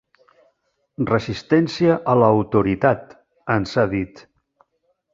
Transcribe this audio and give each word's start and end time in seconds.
Resistència 1.09 1.99
a 2.13 2.17
l'autoritat, 2.23 3.15
ens 3.59 3.81
ha 3.85 3.89
dit. 3.97 4.29